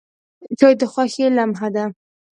چای 0.59 0.73
د 0.79 0.81
خوښۍ 0.91 1.25
لمحه 1.37 1.67
ده. 1.75 1.85